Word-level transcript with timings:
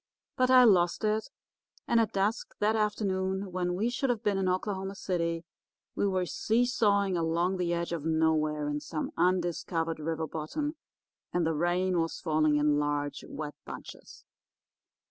But 0.35 0.49
I 0.49 0.63
lost 0.63 1.03
it, 1.03 1.29
and 1.87 1.99
at 1.99 2.11
dusk 2.13 2.55
that 2.57 2.75
afternoon, 2.75 3.51
when 3.51 3.75
we 3.75 3.91
should 3.91 4.09
have 4.09 4.23
been 4.23 4.39
in 4.39 4.49
Oklahoma 4.49 4.95
City, 4.95 5.45
we 5.93 6.07
were 6.07 6.25
seesawing 6.25 7.15
along 7.15 7.57
the 7.57 7.71
edge 7.71 7.93
of 7.93 8.03
nowhere 8.03 8.67
in 8.67 8.79
some 8.79 9.11
undiscovered 9.15 9.99
river 9.99 10.25
bottom, 10.25 10.75
and 11.31 11.45
the 11.45 11.53
rain 11.53 11.99
was 12.01 12.19
falling 12.19 12.55
in 12.55 12.79
large, 12.79 13.23
wet 13.29 13.53
bunches. 13.63 14.25